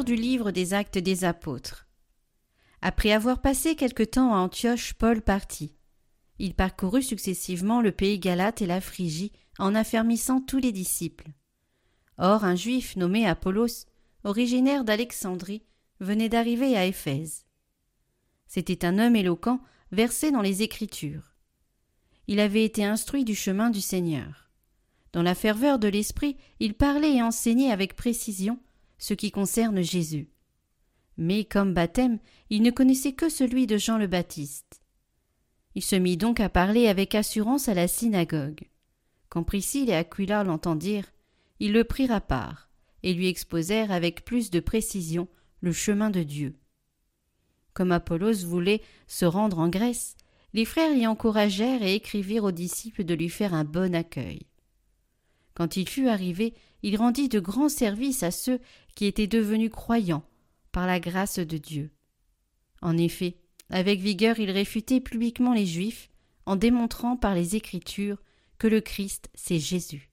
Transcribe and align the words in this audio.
Du 0.00 0.14
livre 0.14 0.52
des 0.52 0.72
Actes 0.72 0.96
des 0.96 1.22
Apôtres. 1.24 1.86
Après 2.80 3.12
avoir 3.12 3.42
passé 3.42 3.76
quelque 3.76 4.02
temps 4.02 4.34
à 4.34 4.38
Antioche, 4.38 4.94
Paul 4.94 5.20
partit. 5.20 5.76
Il 6.38 6.54
parcourut 6.54 7.02
successivement 7.02 7.82
le 7.82 7.92
pays 7.92 8.18
Galate 8.18 8.62
et 8.62 8.66
la 8.66 8.80
Phrygie 8.80 9.32
en 9.58 9.74
affermissant 9.74 10.40
tous 10.40 10.56
les 10.56 10.72
disciples. 10.72 11.28
Or, 12.16 12.44
un 12.44 12.54
juif 12.54 12.96
nommé 12.96 13.26
Apollos, 13.26 13.84
originaire 14.24 14.84
d'Alexandrie, 14.84 15.62
venait 16.00 16.30
d'arriver 16.30 16.74
à 16.74 16.86
Éphèse. 16.86 17.44
C'était 18.46 18.86
un 18.86 18.98
homme 18.98 19.14
éloquent, 19.14 19.60
versé 19.90 20.30
dans 20.30 20.42
les 20.42 20.62
Écritures. 20.62 21.34
Il 22.28 22.40
avait 22.40 22.64
été 22.64 22.82
instruit 22.82 23.24
du 23.24 23.34
chemin 23.34 23.68
du 23.68 23.82
Seigneur. 23.82 24.50
Dans 25.12 25.22
la 25.22 25.34
ferveur 25.34 25.78
de 25.78 25.88
l'esprit, 25.88 26.38
il 26.60 26.72
parlait 26.72 27.16
et 27.16 27.22
enseignait 27.22 27.70
avec 27.70 27.94
précision 27.94 28.58
ce 29.02 29.14
qui 29.14 29.32
concerne 29.32 29.82
Jésus. 29.82 30.28
Mais 31.16 31.44
comme 31.44 31.74
baptême, 31.74 32.20
il 32.50 32.62
ne 32.62 32.70
connaissait 32.70 33.14
que 33.14 33.28
celui 33.28 33.66
de 33.66 33.76
Jean 33.76 33.98
le 33.98 34.06
Baptiste. 34.06 34.80
Il 35.74 35.82
se 35.82 35.96
mit 35.96 36.16
donc 36.16 36.38
à 36.38 36.48
parler 36.48 36.86
avec 36.86 37.16
assurance 37.16 37.68
à 37.68 37.74
la 37.74 37.88
synagogue. 37.88 38.68
Quand 39.28 39.42
Priscille 39.42 39.90
et 39.90 39.94
Aquila 39.94 40.44
l'entendirent, 40.44 41.12
ils 41.58 41.72
le 41.72 41.82
prirent 41.82 42.12
à 42.12 42.20
part 42.20 42.70
et 43.02 43.12
lui 43.12 43.26
exposèrent 43.26 43.90
avec 43.90 44.24
plus 44.24 44.52
de 44.52 44.60
précision 44.60 45.26
le 45.62 45.72
chemin 45.72 46.10
de 46.10 46.22
Dieu. 46.22 46.54
Comme 47.74 47.90
Apollos 47.90 48.46
voulait 48.46 48.82
se 49.08 49.24
rendre 49.24 49.58
en 49.58 49.68
Grèce, 49.68 50.16
les 50.54 50.64
frères 50.64 50.94
l'y 50.94 51.08
encouragèrent 51.08 51.82
et 51.82 51.94
écrivirent 51.94 52.44
aux 52.44 52.52
disciples 52.52 53.02
de 53.02 53.14
lui 53.14 53.30
faire 53.30 53.52
un 53.52 53.64
bon 53.64 53.96
accueil. 53.96 54.46
Quand 55.54 55.76
il 55.76 55.88
fut 55.88 56.08
arrivé, 56.08 56.54
il 56.82 56.96
rendit 56.96 57.28
de 57.28 57.40
grands 57.40 57.68
services 57.68 58.22
à 58.22 58.30
ceux 58.30 58.60
qui 58.94 59.06
étaient 59.06 59.26
devenus 59.26 59.70
croyants 59.70 60.24
par 60.72 60.86
la 60.86 61.00
grâce 61.00 61.38
de 61.38 61.58
Dieu. 61.58 61.90
En 62.80 62.96
effet, 62.96 63.36
avec 63.70 64.00
vigueur 64.00 64.38
il 64.38 64.50
réfutait 64.50 65.00
publiquement 65.00 65.52
les 65.52 65.66
Juifs 65.66 66.10
en 66.46 66.56
démontrant 66.56 67.16
par 67.16 67.34
les 67.34 67.56
Écritures 67.56 68.18
que 68.58 68.66
le 68.66 68.80
Christ 68.80 69.30
c'est 69.34 69.58
Jésus. 69.58 70.08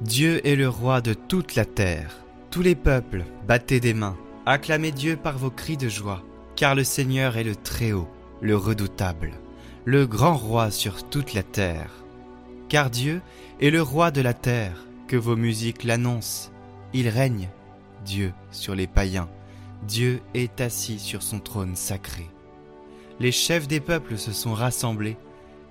Dieu 0.00 0.46
est 0.46 0.54
le 0.54 0.68
roi 0.68 1.00
de 1.00 1.12
toute 1.12 1.56
la 1.56 1.64
terre. 1.64 2.27
Tous 2.50 2.62
les 2.62 2.74
peuples, 2.74 3.24
battez 3.46 3.78
des 3.78 3.92
mains, 3.92 4.16
acclamez 4.46 4.90
Dieu 4.90 5.16
par 5.16 5.36
vos 5.36 5.50
cris 5.50 5.76
de 5.76 5.88
joie, 5.88 6.22
car 6.56 6.74
le 6.74 6.82
Seigneur 6.82 7.36
est 7.36 7.44
le 7.44 7.54
Très-Haut, 7.54 8.08
le 8.40 8.56
redoutable, 8.56 9.32
le 9.84 10.06
grand 10.06 10.34
roi 10.34 10.70
sur 10.70 11.08
toute 11.08 11.34
la 11.34 11.42
terre. 11.42 11.90
Car 12.70 12.88
Dieu 12.88 13.20
est 13.60 13.70
le 13.70 13.82
roi 13.82 14.10
de 14.10 14.22
la 14.22 14.32
terre, 14.32 14.86
que 15.08 15.16
vos 15.16 15.36
musiques 15.36 15.84
l'annoncent. 15.84 16.50
Il 16.94 17.08
règne, 17.08 17.50
Dieu, 18.06 18.32
sur 18.50 18.74
les 18.74 18.86
païens. 18.86 19.28
Dieu 19.86 20.20
est 20.32 20.60
assis 20.62 20.98
sur 20.98 21.22
son 21.22 21.40
trône 21.40 21.76
sacré. 21.76 22.28
Les 23.20 23.32
chefs 23.32 23.68
des 23.68 23.80
peuples 23.80 24.16
se 24.16 24.32
sont 24.32 24.54
rassemblés. 24.54 25.18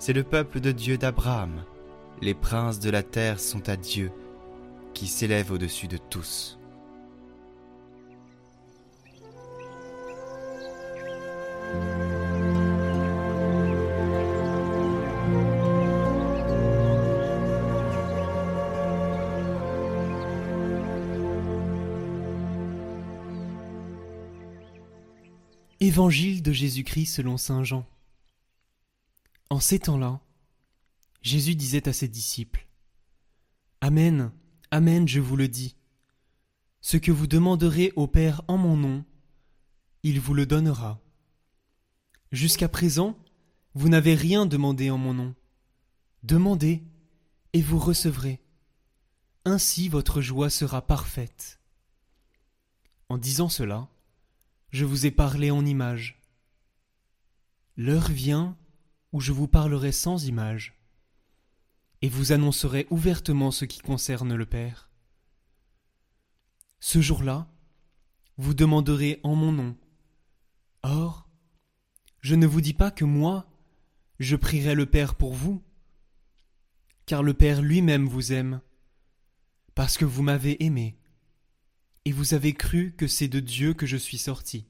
C'est 0.00 0.12
le 0.12 0.24
peuple 0.24 0.60
de 0.60 0.72
Dieu 0.72 0.98
d'Abraham. 0.98 1.62
Les 2.20 2.34
princes 2.34 2.80
de 2.80 2.90
la 2.90 3.04
terre 3.04 3.38
sont 3.38 3.68
à 3.68 3.76
Dieu, 3.76 4.10
qui 4.92 5.06
s'élève 5.06 5.52
au-dessus 5.52 5.88
de 5.88 5.98
tous. 5.98 6.58
Évangile 25.84 26.42
de 26.42 26.50
Jésus-Christ 26.50 27.16
selon 27.16 27.36
Saint 27.36 27.62
Jean. 27.62 27.86
En 29.50 29.60
ces 29.60 29.80
temps-là, 29.80 30.18
Jésus 31.20 31.56
disait 31.56 31.86
à 31.86 31.92
ses 31.92 32.08
disciples 32.08 32.66
Amen, 33.82 34.32
Amen, 34.70 35.06
je 35.06 35.20
vous 35.20 35.36
le 35.36 35.46
dis. 35.46 35.76
Ce 36.80 36.96
que 36.96 37.12
vous 37.12 37.26
demanderez 37.26 37.92
au 37.96 38.06
Père 38.06 38.40
en 38.48 38.56
mon 38.56 38.78
nom, 38.78 39.04
il 40.02 40.20
vous 40.20 40.32
le 40.32 40.46
donnera. 40.46 41.02
Jusqu'à 42.32 42.70
présent, 42.70 43.18
vous 43.74 43.90
n'avez 43.90 44.14
rien 44.14 44.46
demandé 44.46 44.88
en 44.88 44.96
mon 44.96 45.12
nom. 45.12 45.34
Demandez, 46.22 46.82
et 47.52 47.60
vous 47.60 47.78
recevrez. 47.78 48.40
Ainsi 49.44 49.90
votre 49.90 50.22
joie 50.22 50.48
sera 50.48 50.80
parfaite. 50.80 51.60
En 53.10 53.18
disant 53.18 53.50
cela, 53.50 53.90
je 54.74 54.84
vous 54.84 55.06
ai 55.06 55.12
parlé 55.12 55.52
en 55.52 55.64
images. 55.64 56.20
L'heure 57.76 58.10
vient 58.10 58.58
où 59.12 59.20
je 59.20 59.30
vous 59.30 59.46
parlerai 59.46 59.92
sans 59.92 60.26
images, 60.26 60.76
et 62.02 62.08
vous 62.08 62.32
annoncerai 62.32 62.88
ouvertement 62.90 63.52
ce 63.52 63.66
qui 63.66 63.78
concerne 63.78 64.34
le 64.34 64.46
Père. 64.46 64.90
Ce 66.80 67.00
jour-là, 67.00 67.46
vous 68.36 68.52
demanderez 68.52 69.20
en 69.22 69.36
mon 69.36 69.52
nom. 69.52 69.76
Or, 70.82 71.28
je 72.20 72.34
ne 72.34 72.48
vous 72.48 72.60
dis 72.60 72.74
pas 72.74 72.90
que 72.90 73.04
moi, 73.04 73.46
je 74.18 74.34
prierai 74.34 74.74
le 74.74 74.86
Père 74.86 75.14
pour 75.14 75.34
vous, 75.34 75.62
car 77.06 77.22
le 77.22 77.32
Père 77.32 77.62
lui-même 77.62 78.08
vous 78.08 78.32
aime, 78.32 78.60
parce 79.76 79.96
que 79.96 80.04
vous 80.04 80.24
m'avez 80.24 80.64
aimé 80.64 80.98
et 82.04 82.12
vous 82.12 82.34
avez 82.34 82.52
cru 82.52 82.94
que 82.96 83.06
c'est 83.06 83.28
de 83.28 83.40
Dieu 83.40 83.74
que 83.74 83.86
je 83.86 83.96
suis 83.96 84.18
sorti. 84.18 84.66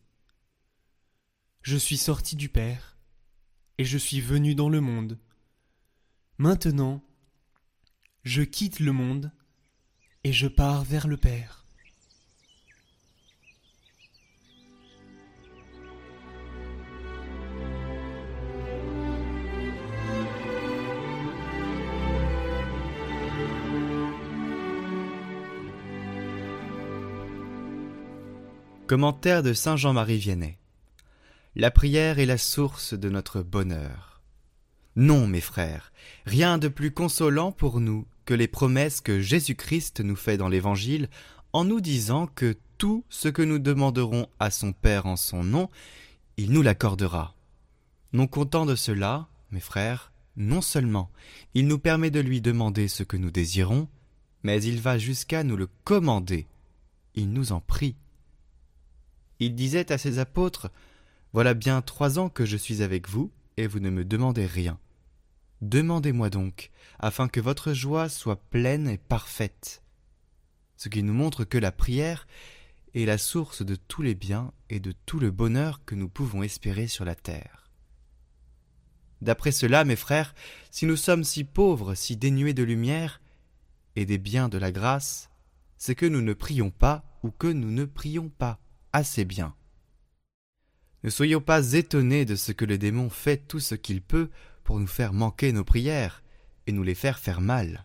Je 1.62 1.77
suis 1.77 1.97
sorti 1.97 2.37
du 2.37 2.49
Père, 2.49 2.97
et 3.78 3.84
je 3.84 3.99
suis 3.99 4.21
venu 4.21 4.55
dans 4.55 4.69
le 4.69 4.81
monde. 4.81 5.19
Maintenant, 6.39 7.03
je 8.22 8.43
quitte 8.43 8.81
le 8.81 8.93
monde, 8.93 9.33
et 10.22 10.33
je 10.33 10.47
pars 10.47 10.84
vers 10.84 11.09
le 11.09 11.17
Père. 11.17 11.63
Commentaire 28.87 29.43
de 29.43 29.55
Saint 29.55 29.78
Jean-Marie 29.78 30.19
Vianney. 30.19 30.59
La 31.56 31.71
prière 31.71 32.19
est 32.19 32.27
la 32.27 32.37
source 32.37 32.93
de 32.93 33.09
notre 33.09 33.41
bonheur. 33.41 34.21
Non, 34.95 35.27
mes 35.27 35.41
frères, 35.41 35.91
rien 36.27 36.59
de 36.59 36.69
plus 36.69 36.91
consolant 36.91 37.50
pour 37.50 37.81
nous 37.81 38.07
que 38.27 38.34
les 38.34 38.47
promesses 38.47 39.01
que 39.01 39.22
Jésus-Christ 39.22 40.01
nous 40.01 40.16
fait 40.16 40.36
dans 40.36 40.51
l'Évangile 40.51 41.09
en 41.54 41.65
nous 41.65 41.81
disant 41.81 42.27
que 42.27 42.59
tout 42.77 43.07
ce 43.09 43.28
que 43.28 43.41
nous 43.41 43.59
demanderons 43.59 44.28
à 44.39 44.51
son 44.51 44.75
Père 44.75 45.07
en 45.07 45.16
son 45.16 45.42
nom, 45.42 45.71
il 46.37 46.53
nous 46.53 46.60
l'accordera. 46.63 47.34
Non 48.13 48.27
content 48.27 48.66
de 48.66 48.75
cela, 48.75 49.28
mes 49.51 49.60
frères, 49.60 50.13
non 50.37 50.60
seulement 50.60 51.10
il 51.54 51.69
nous 51.69 51.78
permet 51.78 52.10
de 52.10 52.21
lui 52.21 52.42
demander 52.42 52.89
ce 52.89 53.03
que 53.03 53.16
nous 53.16 53.30
désirons, 53.30 53.89
mais 54.42 54.63
il 54.63 54.78
va 54.78 54.98
jusqu'à 54.98 55.42
nous 55.42 55.57
le 55.57 55.69
commander. 55.84 56.47
Il 57.15 57.33
nous 57.33 57.53
en 57.53 57.60
prie. 57.60 57.97
Il 59.44 59.54
disait 59.54 59.92
à 59.92 59.98
ses 59.98 60.18
apôtres 60.18 60.70
Voilà 61.34 61.52
bien 61.52 61.82
trois 61.82 62.18
ans 62.18 62.30
que 62.30 62.46
je 62.46 62.56
suis 62.56 62.80
avec 62.80 63.10
vous, 63.10 63.30
et 63.58 63.66
vous 63.66 63.78
ne 63.78 63.91
me 63.91 64.02
demandez 64.02 64.46
rien. 64.46 64.78
Demandez-moi 65.60 66.30
donc, 66.30 66.70
afin 66.98 67.28
que 67.28 67.41
votre 67.41 67.74
joie 67.74 68.08
soit 68.08 68.41
pleine 68.48 68.88
et 68.88 68.96
parfaite. 68.96 69.82
Ce 70.78 70.88
qui 70.88 71.02
nous 71.02 71.12
montre 71.12 71.44
que 71.44 71.58
la 71.58 71.72
prière 71.72 72.26
est 72.94 73.04
la 73.04 73.18
source 73.18 73.60
de 73.60 73.76
tous 73.76 74.00
les 74.00 74.14
biens 74.14 74.50
et 74.70 74.80
de 74.80 74.94
tout 75.04 75.18
le 75.18 75.30
bonheur 75.30 75.84
que 75.84 75.94
nous 75.94 76.08
pouvons 76.08 76.42
espérer 76.42 76.86
sur 76.86 77.04
la 77.04 77.14
terre. 77.14 77.68
D'après 79.20 79.52
cela, 79.52 79.84
mes 79.84 79.94
frères, 79.94 80.34
si 80.70 80.86
nous 80.86 80.96
sommes 80.96 81.22
si 81.22 81.44
pauvres, 81.44 81.94
si 81.94 82.16
dénués 82.16 82.54
de 82.54 82.62
lumière 82.62 83.20
et 83.94 84.06
des 84.06 84.16
biens 84.16 84.48
de 84.48 84.56
la 84.56 84.72
grâce, 84.72 85.28
c'est 85.76 85.94
que 85.94 86.06
nous 86.06 86.22
ne 86.22 86.32
prions 86.32 86.70
pas 86.70 87.04
ou 87.22 87.30
que 87.30 87.48
nous 87.48 87.70
ne 87.70 87.84
prions 87.84 88.30
pas 88.30 88.64
assez 88.94 89.24
bien. 89.24 89.54
Ne 91.02 91.10
soyons 91.10 91.41
pas 91.41 91.72
étonnés 91.72 92.24
de 92.24 92.36
ce 92.36 92.52
que 92.52 92.64
le 92.64 92.78
démon 92.78 93.10
fait 93.10 93.36
tout 93.36 93.60
ce 93.60 93.74
qu'il 93.74 94.00
peut 94.00 94.30
pour 94.62 94.80
nous 94.80 94.86
faire 94.86 95.12
manquer 95.12 95.52
nos 95.52 95.64
prières 95.64 96.22
et 96.66 96.72
nous 96.72 96.84
les 96.84 96.94
faire 96.94 97.18
faire 97.18 97.42
mal. 97.42 97.84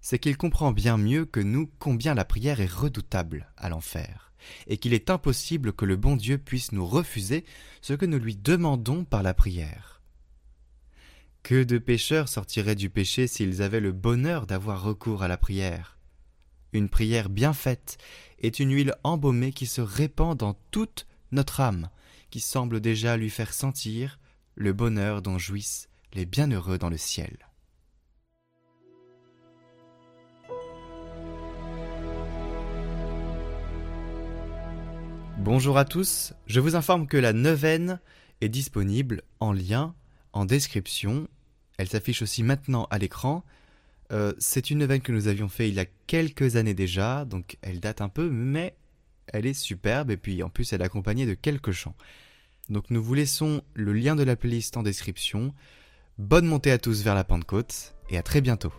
C'est 0.00 0.18
qu'il 0.18 0.38
comprend 0.38 0.72
bien 0.72 0.96
mieux 0.96 1.26
que 1.26 1.40
nous 1.40 1.68
combien 1.78 2.14
la 2.14 2.24
prière 2.24 2.60
est 2.60 2.72
redoutable 2.72 3.52
à 3.58 3.68
l'enfer, 3.68 4.32
et 4.68 4.78
qu'il 4.78 4.94
est 4.94 5.10
impossible 5.10 5.74
que 5.74 5.84
le 5.84 5.96
bon 5.96 6.16
Dieu 6.16 6.38
puisse 6.38 6.72
nous 6.72 6.86
refuser 6.86 7.44
ce 7.82 7.92
que 7.92 8.06
nous 8.06 8.18
lui 8.18 8.36
demandons 8.36 9.04
par 9.04 9.22
la 9.22 9.34
prière. 9.34 10.00
Que 11.42 11.64
de 11.64 11.76
pécheurs 11.76 12.28
sortiraient 12.28 12.76
du 12.76 12.88
péché 12.88 13.26
s'ils 13.26 13.60
avaient 13.62 13.80
le 13.80 13.92
bonheur 13.92 14.46
d'avoir 14.46 14.82
recours 14.82 15.22
à 15.22 15.28
la 15.28 15.36
prière. 15.36 15.99
Une 16.72 16.88
prière 16.88 17.28
bien 17.28 17.52
faite 17.52 17.98
est 18.38 18.60
une 18.60 18.72
huile 18.72 18.94
embaumée 19.02 19.52
qui 19.52 19.66
se 19.66 19.80
répand 19.80 20.36
dans 20.36 20.54
toute 20.70 21.06
notre 21.32 21.60
âme, 21.60 21.90
qui 22.30 22.40
semble 22.40 22.80
déjà 22.80 23.16
lui 23.16 23.30
faire 23.30 23.52
sentir 23.52 24.18
le 24.54 24.72
bonheur 24.72 25.20
dont 25.22 25.38
jouissent 25.38 25.88
les 26.12 26.26
bienheureux 26.26 26.78
dans 26.78 26.90
le 26.90 26.96
ciel. 26.96 27.38
Bonjour 35.38 35.78
à 35.78 35.84
tous, 35.84 36.34
je 36.46 36.60
vous 36.60 36.76
informe 36.76 37.06
que 37.06 37.16
la 37.16 37.32
neuvaine 37.32 37.98
est 38.40 38.48
disponible 38.48 39.22
en 39.40 39.52
lien, 39.52 39.94
en 40.32 40.44
description. 40.44 41.26
Elle 41.78 41.88
s'affiche 41.88 42.22
aussi 42.22 42.42
maintenant 42.42 42.86
à 42.90 42.98
l'écran. 42.98 43.42
Euh, 44.12 44.32
c'est 44.38 44.70
une 44.70 44.78
neuvaine 44.78 45.00
que 45.00 45.12
nous 45.12 45.28
avions 45.28 45.48
fait 45.48 45.68
il 45.68 45.74
y 45.74 45.80
a 45.80 45.86
quelques 46.06 46.56
années 46.56 46.74
déjà, 46.74 47.24
donc 47.24 47.56
elle 47.62 47.80
date 47.80 48.00
un 48.00 48.08
peu, 48.08 48.28
mais 48.28 48.74
elle 49.28 49.46
est 49.46 49.54
superbe 49.54 50.10
et 50.10 50.16
puis 50.16 50.42
en 50.42 50.50
plus 50.50 50.72
elle 50.72 50.80
est 50.80 50.84
accompagnée 50.84 51.26
de 51.26 51.34
quelques 51.34 51.72
chants. 51.72 51.94
Donc 52.68 52.90
nous 52.90 53.02
vous 53.02 53.14
laissons 53.14 53.62
le 53.74 53.92
lien 53.92 54.16
de 54.16 54.22
la 54.22 54.36
playlist 54.36 54.76
en 54.76 54.82
description. 54.82 55.54
Bonne 56.18 56.46
montée 56.46 56.72
à 56.72 56.78
tous 56.78 57.02
vers 57.02 57.14
la 57.14 57.24
Pentecôte 57.24 57.94
et 58.10 58.18
à 58.18 58.22
très 58.22 58.40
bientôt. 58.40 58.72